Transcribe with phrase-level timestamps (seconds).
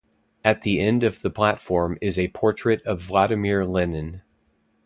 [0.43, 4.23] At the end of the platform is a portrait of Vladimir Lenin.